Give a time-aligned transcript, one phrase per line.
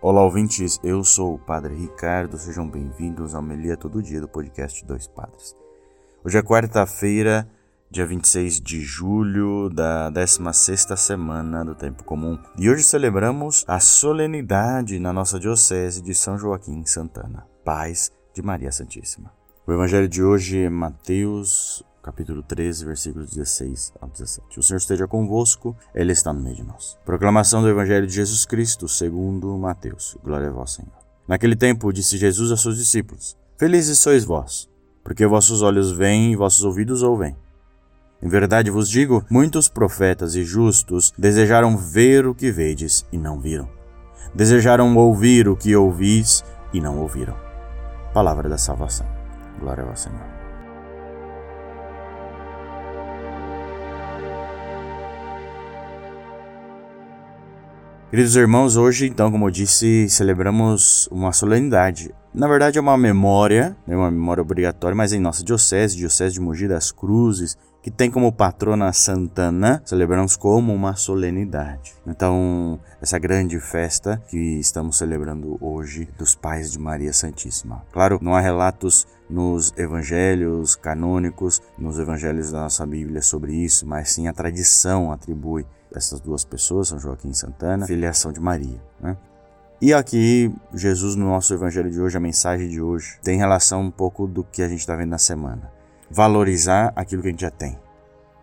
[0.00, 0.78] Olá, ouvintes.
[0.84, 2.38] Eu sou o Padre Ricardo.
[2.38, 5.56] Sejam bem-vindos ao Melia Todo Dia do podcast Dois Padres.
[6.24, 7.50] Hoje é quarta-feira,
[7.90, 12.38] dia 26 de julho da 16ª semana do Tempo Comum.
[12.56, 17.44] E hoje celebramos a solenidade na nossa diocese de São Joaquim Santana.
[17.64, 19.32] Paz de Maria Santíssima.
[19.66, 24.58] O evangelho de hoje é Mateus capítulo 13, versículos 16 ao 17.
[24.58, 26.98] O Senhor esteja convosco, Ele está no meio de nós.
[27.04, 30.16] Proclamação do Evangelho de Jesus Cristo, segundo Mateus.
[30.24, 30.90] Glória a vós, Senhor.
[31.28, 34.70] Naquele tempo, disse Jesus a seus discípulos: Felizes sois vós,
[35.04, 37.36] porque vossos olhos veem e vossos ouvidos ouvem.
[38.22, 43.38] Em verdade vos digo: muitos profetas e justos desejaram ver o que vedes e não
[43.38, 43.68] viram.
[44.34, 47.36] Desejaram ouvir o que ouvis e não ouviram.
[48.14, 49.06] Palavra da salvação.
[49.60, 50.37] Glória a vós, Senhor.
[58.10, 62.10] Queridos irmãos, hoje, então, como eu disse, celebramos uma solenidade.
[62.32, 66.40] Na verdade, é uma memória, é uma memória obrigatória, mas em nossa diocese, Diocese de
[66.40, 71.92] Mogi das Cruzes, que tem como patrona Santana, celebramos como uma solenidade.
[72.06, 77.84] Então, essa grande festa que estamos celebrando hoje dos pais de Maria Santíssima.
[77.92, 84.10] Claro, não há relatos nos evangelhos canônicos, nos evangelhos da nossa Bíblia sobre isso, mas
[84.10, 88.82] sim a tradição atribui essas duas pessoas, São Joaquim e Santana, filiação de Maria.
[89.00, 89.16] Né?
[89.80, 93.90] E aqui, Jesus, no nosso evangelho de hoje, a mensagem de hoje, tem relação um
[93.90, 95.70] pouco do que a gente está vendo na semana.
[96.10, 97.78] Valorizar aquilo que a gente já tem,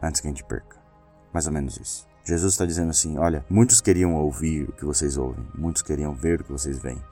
[0.00, 0.76] antes que a gente perca.
[1.32, 2.06] Mais ou menos isso.
[2.24, 6.40] Jesus está dizendo assim: olha, muitos queriam ouvir o que vocês ouvem, muitos queriam ver
[6.40, 7.02] o que vocês veem.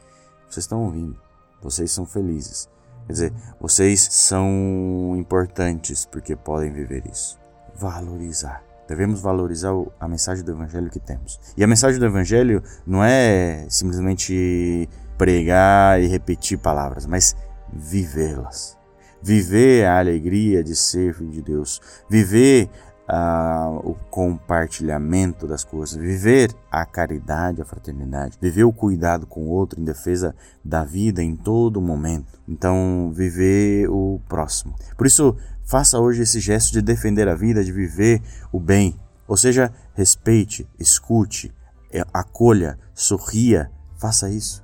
[0.48, 1.18] Vocês estão ouvindo,
[1.60, 2.68] vocês são felizes.
[3.06, 7.38] Quer dizer, vocês são importantes porque podem viver isso.
[7.74, 8.62] Valorizar.
[8.88, 11.40] Devemos valorizar a mensagem do Evangelho que temos.
[11.56, 17.36] E a mensagem do Evangelho não é simplesmente pregar e repetir palavras, mas
[17.72, 18.76] vivê-las.
[19.22, 21.80] Viver a alegria de ser filho de Deus.
[22.10, 22.68] Viver
[23.08, 25.96] uh, o compartilhamento das coisas.
[25.96, 28.38] Viver a caridade, a fraternidade.
[28.40, 32.40] Viver o cuidado com o outro em defesa da vida em todo momento.
[32.48, 34.74] Então, viver o próximo.
[34.96, 35.36] Por isso,
[35.72, 38.20] Faça hoje esse gesto de defender a vida, de viver
[38.52, 38.98] o bem.
[39.26, 41.50] Ou seja, respeite, escute,
[41.90, 43.70] é, acolha, sorria.
[43.96, 44.62] Faça isso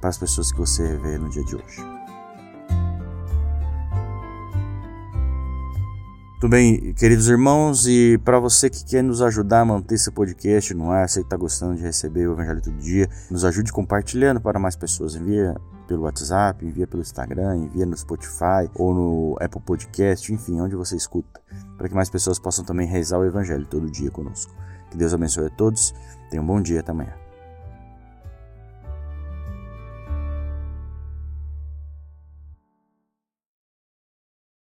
[0.00, 1.93] para as pessoas que você vê no dia de hoje.
[6.44, 10.74] Tudo bem, queridos irmãos, e para você que quer nos ajudar a manter esse podcast
[10.74, 14.42] no ar, você que está gostando de receber o Evangelho todo dia, nos ajude compartilhando
[14.42, 15.14] para mais pessoas.
[15.14, 15.56] Envia
[15.88, 20.96] pelo WhatsApp, envia pelo Instagram, envia no Spotify ou no Apple Podcast, enfim, onde você
[20.96, 21.40] escuta,
[21.78, 24.54] para que mais pessoas possam também rezar o Evangelho todo dia conosco.
[24.90, 25.94] Que Deus abençoe a todos,
[26.28, 27.23] tenham um bom dia, até amanhã.